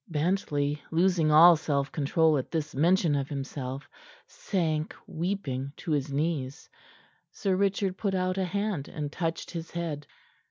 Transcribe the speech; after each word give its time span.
Bentley, 0.09 0.81
losing 0.89 1.31
all 1.31 1.55
self 1.55 1.91
control 1.91 2.35
at 2.39 2.49
this 2.49 2.73
mention 2.73 3.13
of 3.13 3.29
himself, 3.29 3.87
sank 4.25 4.95
weeping 5.05 5.73
to 5.77 5.91
his 5.91 6.11
knees. 6.11 6.67
Sir 7.31 7.55
Richard 7.55 7.97
put 7.99 8.15
out 8.15 8.39
a 8.39 8.45
hand, 8.45 8.87
and 8.87 9.11
touched 9.11 9.51
his 9.51 9.69
head. 9.69 10.07